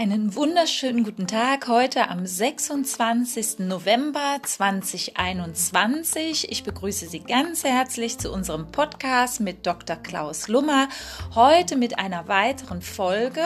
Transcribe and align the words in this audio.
Einen 0.00 0.34
wunderschönen 0.34 1.04
guten 1.04 1.26
Tag 1.26 1.68
heute 1.68 2.08
am 2.08 2.24
26. 2.24 3.58
November 3.58 4.38
2021. 4.42 6.50
Ich 6.50 6.64
begrüße 6.64 7.06
Sie 7.06 7.20
ganz 7.20 7.64
herzlich 7.64 8.16
zu 8.16 8.32
unserem 8.32 8.72
Podcast 8.72 9.40
mit 9.40 9.66
Dr. 9.66 9.96
Klaus 9.96 10.48
Lummer. 10.48 10.88
Heute 11.34 11.76
mit 11.76 11.98
einer 11.98 12.28
weiteren 12.28 12.80
Folge. 12.80 13.42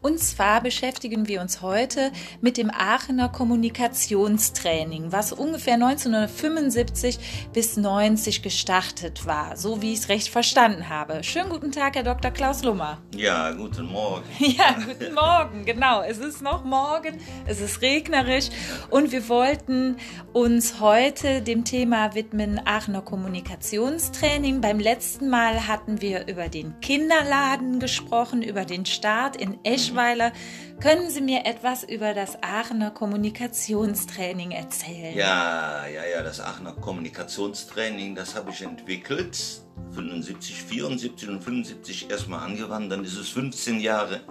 Und 0.00 0.18
zwar 0.18 0.60
beschäftigen 0.60 1.28
wir 1.28 1.40
uns 1.40 1.62
heute 1.62 2.10
mit 2.40 2.56
dem 2.56 2.72
Aachener 2.72 3.28
Kommunikationstraining, 3.28 5.12
was 5.12 5.32
ungefähr 5.32 5.74
1975 5.74 7.48
bis 7.52 7.76
90 7.76 8.42
gestartet 8.42 9.24
war, 9.24 9.56
so 9.56 9.82
wie 9.82 9.92
ich 9.92 10.00
es 10.00 10.08
recht 10.08 10.30
verstanden 10.30 10.88
habe. 10.88 11.22
Schönen 11.22 11.50
guten 11.50 11.70
Tag, 11.70 11.94
Herr 11.94 12.02
Dr. 12.02 12.32
Klaus 12.32 12.64
Lummer. 12.64 12.98
Ja, 13.14 13.52
guten 13.52 13.86
Morgen. 13.86 14.24
Ja, 14.40 14.76
guten 14.84 15.14
Morgen, 15.14 15.64
genau. 15.64 15.91
Genau, 15.92 16.04
es 16.04 16.16
ist 16.16 16.40
noch 16.40 16.64
morgen, 16.64 17.20
es 17.44 17.60
ist 17.60 17.82
regnerisch 17.82 18.48
und 18.88 19.12
wir 19.12 19.28
wollten 19.28 19.98
uns 20.32 20.80
heute 20.80 21.42
dem 21.42 21.66
Thema 21.66 22.14
widmen, 22.14 22.58
Aachener 22.64 23.02
Kommunikationstraining. 23.02 24.62
Beim 24.62 24.78
letzten 24.78 25.28
Mal 25.28 25.68
hatten 25.68 26.00
wir 26.00 26.28
über 26.28 26.48
den 26.48 26.80
Kinderladen 26.80 27.78
gesprochen, 27.78 28.40
über 28.40 28.64
den 28.64 28.86
Start 28.86 29.36
in 29.36 29.62
Eschweiler. 29.64 30.32
Können 30.80 31.10
Sie 31.10 31.20
mir 31.20 31.44
etwas 31.44 31.84
über 31.84 32.14
das 32.14 32.42
Aachener 32.42 32.90
Kommunikationstraining 32.90 34.52
erzählen? 34.52 35.14
Ja, 35.14 35.86
ja, 35.88 36.06
ja, 36.06 36.22
das 36.22 36.40
Aachener 36.40 36.72
Kommunikationstraining, 36.72 38.14
das 38.14 38.34
habe 38.34 38.50
ich 38.50 38.62
entwickelt. 38.62 39.60
75, 39.90 40.62
74 40.62 41.28
und 41.28 41.44
75 41.44 42.10
erstmal 42.10 42.46
angewandt, 42.46 42.90
dann 42.90 43.04
ist 43.04 43.16
es 43.18 43.28
15 43.28 43.78
Jahre 43.80 44.22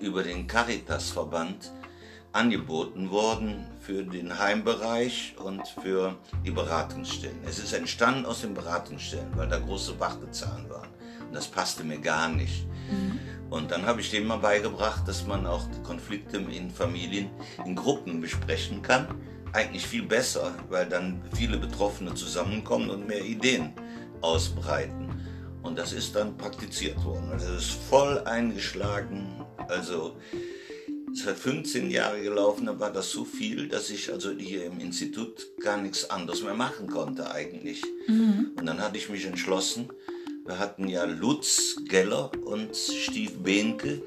über 0.00 0.22
den 0.22 0.46
Caritasverband 0.46 1.72
angeboten 2.34 3.10
worden 3.10 3.64
für 3.80 4.02
den 4.02 4.38
Heimbereich 4.38 5.36
und 5.38 5.66
für 5.82 6.16
die 6.44 6.50
Beratungsstellen. 6.50 7.38
Es 7.46 7.60
ist 7.60 7.72
entstanden 7.72 8.26
aus 8.26 8.40
den 8.40 8.54
Beratungsstellen, 8.54 9.36
weil 9.36 9.48
da 9.48 9.58
große 9.58 9.98
Wartezahlen 10.00 10.68
waren. 10.68 10.88
Und 11.28 11.34
das 11.34 11.46
passte 11.46 11.84
mir 11.84 11.98
gar 11.98 12.28
nicht. 12.28 12.66
Mhm. 12.90 13.20
Und 13.50 13.70
dann 13.70 13.86
habe 13.86 14.00
ich 14.00 14.10
denen 14.10 14.26
mal 14.26 14.38
beigebracht, 14.38 15.06
dass 15.06 15.26
man 15.26 15.46
auch 15.46 15.64
Konflikte 15.84 16.38
in 16.38 16.70
Familien 16.70 17.30
in 17.64 17.76
Gruppen 17.76 18.20
besprechen 18.20 18.82
kann. 18.82 19.06
Eigentlich 19.52 19.86
viel 19.86 20.02
besser, 20.02 20.52
weil 20.68 20.86
dann 20.86 21.22
viele 21.36 21.56
Betroffene 21.56 22.14
zusammenkommen 22.14 22.90
und 22.90 23.06
mehr 23.06 23.24
Ideen 23.24 23.72
ausbreiten. 24.22 25.08
Und 25.62 25.78
das 25.78 25.92
ist 25.92 26.16
dann 26.16 26.36
praktiziert 26.36 27.02
worden. 27.04 27.30
Also 27.30 27.52
es 27.52 27.66
ist 27.66 27.78
voll 27.88 28.18
eingeschlagen 28.24 29.43
also 29.68 30.16
es 31.12 31.26
hat 31.26 31.38
15 31.38 31.90
Jahre 31.90 32.20
gelaufen, 32.22 32.66
da 32.66 32.78
war 32.78 32.92
das 32.92 33.10
so 33.10 33.24
viel, 33.24 33.68
dass 33.68 33.88
ich 33.90 34.12
also 34.12 34.32
hier 34.32 34.64
im 34.64 34.80
Institut 34.80 35.46
gar 35.60 35.76
nichts 35.76 36.10
anderes 36.10 36.42
mehr 36.42 36.54
machen 36.54 36.88
konnte 36.88 37.30
eigentlich. 37.30 37.82
Mhm. 38.08 38.50
Und 38.58 38.66
dann 38.66 38.80
hatte 38.80 38.98
ich 38.98 39.08
mich 39.08 39.24
entschlossen, 39.24 39.88
wir 40.44 40.58
hatten 40.58 40.88
ja 40.88 41.04
Lutz 41.04 41.76
Geller 41.88 42.30
und 42.44 42.76
Steve 42.76 43.32
Behnke 43.38 44.02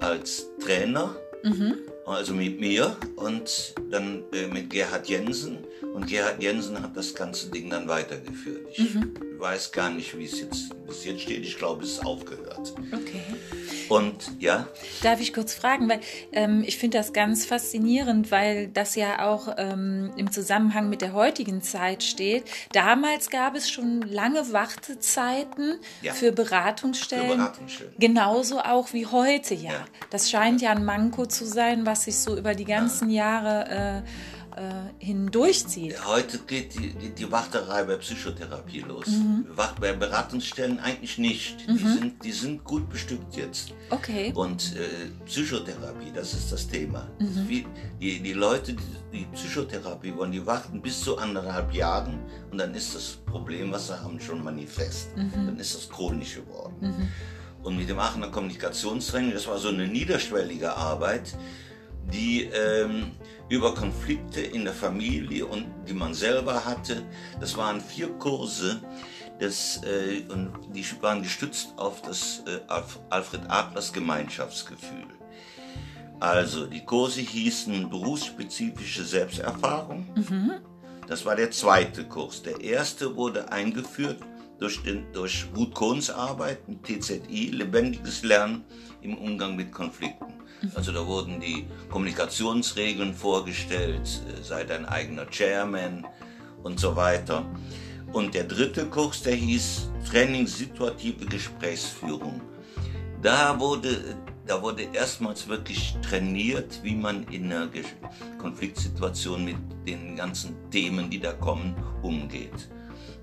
als 0.00 0.48
Trainer, 0.60 1.14
mhm. 1.44 1.76
also 2.04 2.34
mit 2.34 2.60
mir 2.60 2.96
und 3.16 3.74
dann 3.90 4.24
äh, 4.32 4.48
mit 4.48 4.70
Gerhard 4.70 5.08
Jensen. 5.08 5.58
Und 5.94 6.08
Gerhard 6.08 6.42
Jensen 6.42 6.82
hat 6.82 6.96
das 6.96 7.14
ganze 7.14 7.50
Ding 7.50 7.70
dann 7.70 7.88
weitergeführt. 7.88 8.66
Ich 8.72 8.94
mhm. 8.94 9.14
weiß 9.38 9.72
gar 9.72 9.90
nicht, 9.90 10.18
wie 10.18 10.24
es 10.24 10.40
jetzt 10.40 10.74
bis 10.86 11.04
jetzt 11.04 11.22
steht. 11.22 11.44
Ich 11.44 11.56
glaube, 11.56 11.84
es 11.84 11.92
ist 11.92 12.04
aufgehört. 12.04 12.74
Okay. 12.92 13.22
Und 13.88 14.30
ja. 14.38 14.66
Darf 15.02 15.20
ich 15.20 15.32
kurz 15.32 15.54
fragen, 15.54 15.88
weil 15.88 16.00
ähm, 16.32 16.62
ich 16.66 16.78
finde 16.78 16.98
das 16.98 17.12
ganz 17.12 17.46
faszinierend, 17.46 18.30
weil 18.30 18.68
das 18.68 18.94
ja 18.94 19.26
auch 19.26 19.54
ähm, 19.56 20.12
im 20.16 20.30
Zusammenhang 20.30 20.88
mit 20.88 21.02
der 21.02 21.12
heutigen 21.12 21.62
Zeit 21.62 22.02
steht. 22.02 22.44
Damals 22.72 23.30
gab 23.30 23.54
es 23.54 23.70
schon 23.70 24.02
lange 24.02 24.52
Wartezeiten 24.52 25.78
ja. 26.02 26.12
für 26.12 26.32
Beratungsstellen. 26.32 27.30
Für 27.30 27.36
Beratungsstellen. 27.36 27.94
Genauso 27.98 28.60
auch 28.60 28.92
wie 28.92 29.06
heute 29.06 29.54
ja. 29.54 29.72
ja. 29.72 29.84
Das 30.10 30.30
scheint 30.30 30.60
ja 30.60 30.70
ein 30.70 30.84
Manko 30.84 31.26
zu 31.26 31.44
sein, 31.44 31.86
was 31.86 32.04
sich 32.04 32.18
so 32.18 32.36
über 32.36 32.54
die 32.54 32.64
ganzen 32.64 33.10
Jahre 33.10 34.04
äh, 34.04 34.08
äh, 34.58 35.04
hindurchzieht. 35.04 36.04
Heute 36.04 36.38
geht 36.38 36.74
die, 36.74 36.92
die, 36.94 37.10
die, 37.10 37.30
Warterei 37.30 37.84
bei 37.84 37.96
Psychotherapie 37.96 38.80
los. 38.80 39.06
Mhm. 39.06 39.46
Bei 39.80 39.92
Beratungsstellen 39.92 40.80
eigentlich 40.80 41.16
nicht. 41.18 41.68
Mhm. 41.68 41.76
Die, 41.76 41.84
sind, 41.84 42.24
die 42.24 42.32
sind 42.32 42.64
gut 42.64 42.88
bestückt 42.90 43.36
jetzt. 43.36 43.72
Okay. 43.90 44.32
Und 44.34 44.74
äh, 44.74 45.10
Psychotherapie, 45.26 46.10
das 46.12 46.34
ist 46.34 46.50
das 46.50 46.66
Thema. 46.66 47.08
Mhm. 47.20 47.48
Wie, 47.48 47.66
die, 48.00 48.20
die 48.20 48.32
Leute, 48.32 48.74
die, 48.74 48.82
die 49.12 49.26
Psychotherapie 49.32 50.14
wollen, 50.16 50.32
die 50.32 50.44
warten 50.44 50.82
bis 50.82 51.02
zu 51.02 51.16
anderthalb 51.18 51.72
Jahren 51.72 52.18
und 52.50 52.58
dann 52.58 52.74
ist 52.74 52.96
das 52.96 53.18
Problem, 53.26 53.70
was 53.70 53.86
sie 53.86 54.02
haben, 54.02 54.18
schon 54.20 54.42
manifest. 54.42 55.16
Mhm. 55.16 55.46
Dann 55.46 55.58
ist 55.58 55.76
das 55.76 55.88
chronisch 55.88 56.34
geworden. 56.34 56.76
Mhm. 56.80 57.08
Und 57.62 57.76
mit 57.76 57.88
dem 57.88 57.98
Aachener 57.98 58.28
Kommunikationstraining, 58.28 59.34
das 59.34 59.46
war 59.46 59.58
so 59.58 59.68
eine 59.68 59.86
niederschwellige 59.86 60.74
Arbeit, 60.74 61.36
die 62.12 62.44
ähm, 62.44 63.12
über 63.48 63.74
Konflikte 63.74 64.40
in 64.40 64.64
der 64.64 64.74
Familie 64.74 65.46
und 65.46 65.66
die 65.88 65.94
man 65.94 66.14
selber 66.14 66.64
hatte. 66.64 67.02
Das 67.40 67.56
waren 67.56 67.80
vier 67.80 68.08
Kurse, 68.18 68.80
das, 69.38 69.80
äh, 69.84 70.22
und 70.30 70.52
die 70.74 70.84
waren 71.00 71.22
gestützt 71.22 71.72
auf 71.76 72.02
das 72.02 72.42
äh, 72.46 72.60
Alfred 73.10 73.42
Adlers 73.48 73.92
Gemeinschaftsgefühl. 73.92 75.06
Also 76.20 76.66
die 76.66 76.84
Kurse 76.84 77.20
hießen 77.20 77.88
berufsspezifische 77.88 79.04
Selbsterfahrung. 79.04 80.06
Mhm. 80.16 80.52
Das 81.06 81.24
war 81.24 81.36
der 81.36 81.50
zweite 81.50 82.04
Kurs. 82.04 82.42
Der 82.42 82.60
erste 82.60 83.14
wurde 83.16 83.50
eingeführt 83.52 84.18
durch, 84.58 84.82
den, 84.82 85.12
durch 85.12 85.46
Ruth 85.56 85.74
Kohns 85.74 86.10
Arbeit, 86.10 86.60
TZI, 86.82 87.50
lebendiges 87.52 88.22
Lernen 88.22 88.64
im 89.02 89.16
Umgang 89.16 89.56
mit 89.56 89.72
Konflikten. 89.72 90.26
Also 90.74 90.92
da 90.92 91.06
wurden 91.06 91.40
die 91.40 91.66
Kommunikationsregeln 91.88 93.14
vorgestellt, 93.14 94.02
äh, 94.02 94.42
sei 94.42 94.64
dein 94.64 94.86
eigener 94.86 95.26
Chairman 95.30 96.06
und 96.62 96.80
so 96.80 96.96
weiter. 96.96 97.44
Und 98.12 98.34
der 98.34 98.44
dritte 98.44 98.86
Kurs, 98.86 99.22
der 99.22 99.34
hieß 99.34 99.90
Training 100.10 100.46
situative 100.46 101.26
Gesprächsführung. 101.26 102.40
Da 103.22 103.58
wurde, 103.60 104.16
da 104.46 104.60
wurde 104.62 104.88
erstmals 104.92 105.46
wirklich 105.46 105.96
trainiert, 106.02 106.80
wie 106.82 106.94
man 106.94 107.24
in 107.24 107.52
einer 107.52 107.68
Konfliktsituation 108.38 109.44
mit 109.44 109.56
den 109.86 110.16
ganzen 110.16 110.56
Themen, 110.70 111.10
die 111.10 111.20
da 111.20 111.32
kommen, 111.32 111.76
umgeht. 112.02 112.68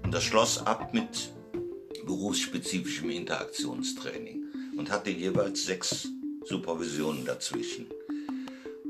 Und 0.03 0.13
das 0.13 0.23
schloss 0.23 0.65
ab 0.65 0.93
mit 0.93 1.29
berufsspezifischem 2.05 3.09
Interaktionstraining 3.09 4.43
und 4.77 4.91
hatte 4.91 5.09
jeweils 5.09 5.65
sechs 5.65 6.07
Supervisionen 6.45 7.25
dazwischen. 7.25 7.87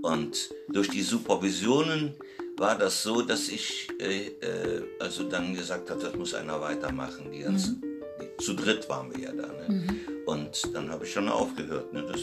Und 0.02 0.50
durch 0.70 0.90
die 0.90 1.02
Supervisionen 1.02 2.16
war 2.58 2.78
das 2.78 3.02
so, 3.04 3.22
dass 3.22 3.50
ich 3.50 3.90
äh, 4.00 4.28
äh, 4.28 4.84
also 5.00 5.24
dann 5.24 5.56
gesagt 5.56 5.90
habe, 5.90 6.02
das 6.02 6.16
muss 6.16 6.34
einer 6.34 6.62
weitermachen. 6.62 7.32
Die 7.32 7.40
ganze, 7.40 7.72
mhm. 7.72 7.82
die, 8.22 8.44
zu 8.44 8.54
dritt 8.54 8.88
waren 8.90 9.12
wir 9.12 9.24
ja 9.24 9.32
da. 9.32 9.48
Ne? 9.48 9.66
Mhm. 9.68 10.00
Und 10.26 10.76
dann 10.76 10.90
habe 10.90 11.06
ich 11.06 11.12
schon 11.12 11.30
aufgehört. 11.30 11.92
Ne? 11.94 12.06
Das, 12.08 12.22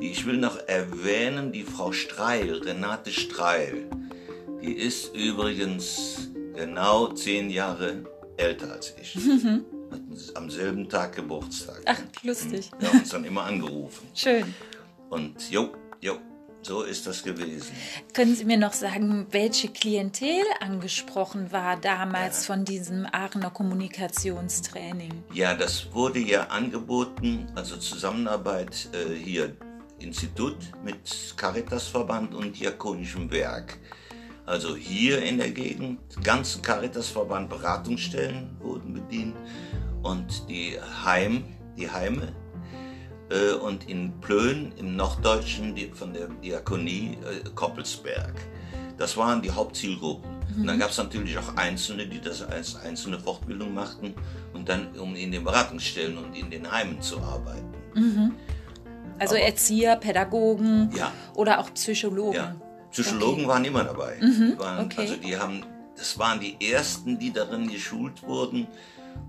ich 0.00 0.26
will 0.26 0.36
noch 0.36 0.58
erwähnen, 0.66 1.52
die 1.52 1.64
Frau 1.64 1.92
Streil, 1.92 2.54
Renate 2.54 3.12
Streil, 3.12 3.88
die 4.62 4.72
ist 4.72 5.14
übrigens 5.14 6.28
genau 6.58 7.08
zehn 7.08 7.50
Jahre 7.50 8.04
älter 8.36 8.72
als 8.72 8.94
ich. 9.00 9.14
Mhm 9.16 9.64
am 10.34 10.50
selben 10.50 10.88
Tag 10.88 11.16
Geburtstag. 11.16 11.80
Ach, 11.86 12.00
lustig. 12.22 12.70
Wir 12.78 12.88
haben 12.88 13.00
uns 13.00 13.08
dann 13.08 13.24
immer 13.24 13.44
angerufen. 13.44 14.06
Schön. 14.14 14.54
Und 15.10 15.50
jo, 15.50 15.72
jo, 16.00 16.18
so 16.62 16.82
ist 16.82 17.06
das 17.06 17.22
gewesen. 17.22 17.72
Können 18.12 18.34
Sie 18.34 18.44
mir 18.44 18.58
noch 18.58 18.72
sagen, 18.72 19.26
welche 19.30 19.68
Klientel 19.68 20.42
angesprochen 20.60 21.52
war 21.52 21.76
damals 21.76 22.46
ja. 22.46 22.54
von 22.54 22.64
diesem 22.64 23.06
Aachener 23.10 23.50
Kommunikationstraining? 23.50 25.24
Ja, 25.32 25.54
das 25.54 25.92
wurde 25.92 26.18
ja 26.18 26.44
angeboten, 26.48 27.50
also 27.54 27.76
Zusammenarbeit 27.76 28.88
äh, 28.92 29.14
hier 29.14 29.56
Institut 29.98 30.56
mit 30.84 31.34
Caritasverband 31.36 32.34
und 32.34 32.58
Diakonischem 32.58 33.30
Werk. 33.30 33.78
Also 34.48 34.74
hier 34.76 35.22
in 35.22 35.36
der 35.36 35.50
Gegend, 35.50 35.98
ganzen 36.24 36.62
Caritasverband 36.62 37.50
Beratungsstellen 37.50 38.56
wurden 38.60 38.94
bedient 38.94 39.36
und 40.02 40.48
die 40.48 40.78
Heim, 41.04 41.44
die 41.76 41.90
Heime 41.90 42.32
äh, 43.28 43.52
und 43.52 43.90
in 43.90 44.18
Plön 44.22 44.72
im 44.78 44.96
Norddeutschen 44.96 45.74
die, 45.74 45.88
von 45.88 46.14
der 46.14 46.28
Diakonie 46.28 47.18
äh, 47.24 47.46
Koppelsberg. 47.54 48.32
Das 48.96 49.18
waren 49.18 49.42
die 49.42 49.50
Hauptzielgruppen. 49.50 50.30
Mhm. 50.30 50.60
Und 50.62 50.66
dann 50.66 50.76
mhm. 50.76 50.80
gab 50.80 50.90
es 50.92 50.96
natürlich 50.96 51.36
auch 51.36 51.54
Einzelne, 51.56 52.06
die 52.06 52.18
das 52.18 52.40
als 52.40 52.74
einzelne 52.76 53.18
Fortbildung 53.18 53.74
machten 53.74 54.14
und 54.54 54.66
dann 54.66 54.98
um 54.98 55.14
in 55.14 55.30
den 55.30 55.44
Beratungsstellen 55.44 56.16
und 56.16 56.34
in 56.34 56.50
den 56.50 56.72
Heimen 56.72 57.02
zu 57.02 57.20
arbeiten. 57.20 57.74
Mhm. 57.94 58.32
Also 59.18 59.34
Aber- 59.34 59.44
Erzieher, 59.44 59.96
Pädagogen 59.96 60.90
Ja. 60.96 61.12
oder 61.34 61.58
auch 61.58 61.74
Psychologen. 61.74 62.36
Ja, 62.36 62.56
Psychologen 62.90 63.46
waren 63.46 63.64
immer 63.64 63.84
dabei. 63.84 64.16
waren, 64.58 64.78
Mhm. 64.78 64.84
okay. 64.84 65.00
Also 65.00 65.16
die 65.16 65.36
haben, 65.36 65.62
das 65.96 66.18
waren 66.18 66.40
die 66.40 66.56
ersten, 66.72 67.18
die 67.18 67.32
darin 67.32 67.68
geschult 67.68 68.22
wurden 68.22 68.66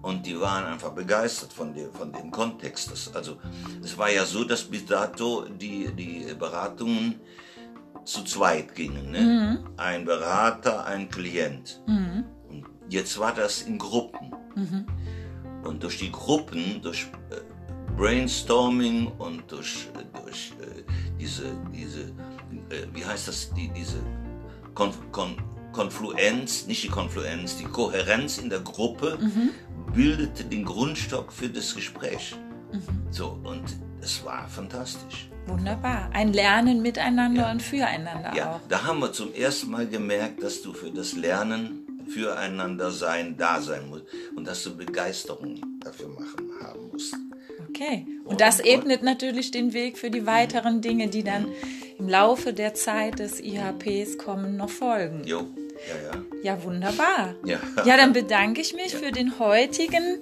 und 0.02 0.26
die 0.26 0.40
waren 0.40 0.66
einfach 0.66 0.92
begeistert 0.92 1.52
von 1.52 1.74
dem, 1.74 1.92
von 1.94 2.12
dem 2.12 2.32
Kontext. 2.32 2.92
Das, 2.92 3.14
also 3.16 3.38
es 3.84 3.98
war 3.98 4.10
ja 4.12 4.26
so, 4.26 4.44
dass 4.44 4.64
bis 4.64 4.86
dato 4.86 5.46
die, 5.46 5.90
die 5.96 6.34
Beratungen 6.38 7.20
zu 8.06 8.24
zweit 8.24 8.74
gingen. 8.76 9.12
Ne? 9.12 9.22
Mhm. 9.22 9.70
Ein 9.78 10.06
Berater, 10.06 10.86
ein 10.86 11.10
Klient. 11.10 11.82
Und 12.50 12.66
jetzt 12.90 13.20
war 13.20 13.34
das 13.34 13.64
in 13.64 13.78
Gruppen. 13.78 14.32
Mhm. 14.56 14.86
Und 15.64 15.84
durch 15.84 15.98
die 16.00 16.12
Gruppen, 16.12 16.82
durch 16.82 17.08
äh, 17.32 17.42
Brainstorming 17.98 19.08
und 19.18 19.52
durch, 19.52 19.90
äh, 19.94 20.20
durch 20.24 20.54
äh, 20.62 20.84
diese, 21.20 21.44
diese 21.74 22.14
wie 22.94 23.06
heißt 23.06 23.28
das, 23.28 23.54
die, 23.54 23.70
diese 23.70 23.98
Konf 24.74 24.98
Kon 25.12 25.36
Konfluenz, 25.72 26.66
nicht 26.66 26.84
die 26.84 26.88
Konfluenz, 26.90 27.58
die 27.58 27.64
Kohärenz 27.66 28.40
in 28.40 28.50
der 28.50 28.60
Gruppe 28.62 29.20
bildete 29.94 30.44
den 30.44 30.66
Grundstock 30.66 31.32
für 31.32 31.48
das 31.48 31.76
Gespräch. 31.76 32.36
So, 33.12 33.40
und 33.44 33.64
es 34.02 34.26
war 34.26 34.48
fantastisch. 34.48 35.30
Wunderbar. 35.46 36.10
Ein 36.14 36.34
Lernen 36.34 36.82
miteinander 36.82 37.44
Ja. 37.44 37.52
und 37.52 37.62
füreinander 37.62 38.36
Ja, 38.36 38.56
auch. 38.56 38.60
da 38.68 38.84
haben 38.84 39.00
wir 39.00 39.14
zum 39.14 39.32
ersten 39.34 39.70
Mal 39.70 39.88
gemerkt, 39.88 40.42
dass 40.44 40.62
du 40.64 40.74
für 40.74 40.90
das 40.92 41.14
Lernen, 41.14 41.86
füreinander 42.12 42.90
sein, 42.92 43.38
da 43.38 43.62
sein 43.62 43.88
musst 43.90 44.06
und 44.36 44.48
dass 44.48 44.64
du 44.64 44.76
Begeisterung 44.76 45.62
dafür 45.82 46.10
machen 46.10 46.50
haben 46.64 46.90
musst. 46.92 47.16
Okay. 47.70 48.06
Und 48.26 48.42
das 48.42 48.60
ebnet 48.60 49.04
natürlich 49.04 49.52
den 49.52 49.74
Weg 49.74 49.98
für 49.98 50.10
die 50.10 50.26
weiteren 50.26 50.82
Dinge, 50.82 51.08
die 51.08 51.24
dann 51.24 51.48
im 51.98 52.08
Laufe 52.08 52.54
der 52.54 52.74
Zeit 52.74 53.20
des 53.20 53.40
IHPs 53.40 54.18
kommen, 54.18 54.56
noch 54.58 54.70
folgen. 54.70 55.24
Jo, 55.26 55.48
ja, 55.88 56.12
ja. 56.12 56.56
Ja, 56.56 56.64
wunderbar. 56.64 57.36
Ja. 57.44 57.60
ja 57.86 57.98
dann 57.98 58.14
bedanke 58.14 58.62
ich 58.62 58.74
mich 58.74 58.96
für 58.96 59.12
den 59.12 59.40
heutigen 59.40 60.20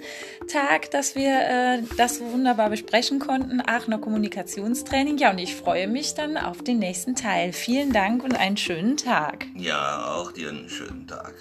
Tag, 0.48 0.90
dass 0.92 1.16
wir 1.16 1.30
äh, 1.30 1.84
das 1.98 2.20
wunderbar 2.20 2.70
besprechen 2.70 3.20
konnten. 3.20 3.62
Aachener 3.62 4.00
Kommunikationstraining. 4.00 5.18
Ja, 5.18 5.32
und 5.32 5.38
ich 5.38 5.56
freue 5.56 5.88
mich 5.88 6.16
dann 6.16 6.38
auf 6.38 6.64
den 6.64 6.80
nächsten 6.80 7.16
Teil. 7.16 7.54
Vielen 7.54 7.94
Dank 7.94 8.24
und 8.24 8.36
einen 8.36 8.58
schönen 8.58 8.98
Tag. 8.98 9.46
Ja, 9.56 10.16
auch 10.16 10.32
dir 10.32 10.50
einen 10.50 10.70
schönen 10.70 11.08
Tag. 11.08 11.34